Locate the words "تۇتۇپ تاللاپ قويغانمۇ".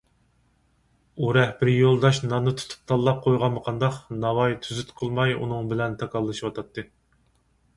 2.61-3.63